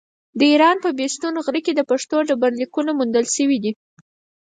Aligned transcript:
د 0.37 0.41
ايران 0.51 0.77
په 0.83 0.89
بېستون 0.97 1.35
غره 1.45 1.59
کې 1.65 1.73
د 1.75 1.81
پښتو 1.89 2.15
ډبرليکونه 2.29 2.91
موندل 2.97 3.25
شوي 3.35 3.57
دي. 3.63 3.71